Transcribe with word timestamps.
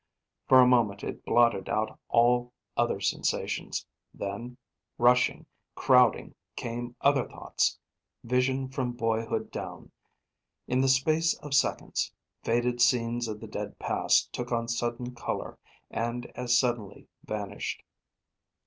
For 0.47 0.59
a 0.59 0.65
moment 0.67 1.03
it 1.03 1.23
blotted 1.23 1.69
out 1.69 1.99
all 2.09 2.53
other 2.75 2.99
sensations; 2.99 3.85
then, 4.15 4.57
rushing, 4.97 5.45
crowding 5.75 6.33
came 6.55 6.95
other 7.01 7.27
thoughts, 7.27 7.77
vision 8.23 8.67
from 8.67 8.93
boyhood 8.93 9.51
down. 9.51 9.91
In 10.67 10.81
the 10.81 10.89
space 10.89 11.35
of 11.41 11.53
seconds, 11.53 12.11
faded 12.41 12.81
scenes 12.81 13.27
of 13.27 13.39
the 13.39 13.47
dead 13.47 13.77
past 13.77 14.33
took 14.33 14.51
on 14.51 14.67
sudden 14.67 15.13
color 15.13 15.59
and 15.91 16.25
as 16.33 16.57
suddenly 16.57 17.07
vanished. 17.23 17.83